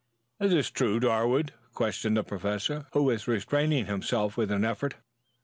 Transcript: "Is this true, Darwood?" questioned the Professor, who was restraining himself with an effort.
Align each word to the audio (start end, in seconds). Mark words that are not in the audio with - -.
"Is 0.39 0.49
this 0.49 0.71
true, 0.71 0.99
Darwood?" 0.99 1.53
questioned 1.75 2.17
the 2.17 2.23
Professor, 2.23 2.87
who 2.93 3.03
was 3.03 3.27
restraining 3.27 3.85
himself 3.85 4.35
with 4.35 4.49
an 4.49 4.65
effort. 4.65 4.95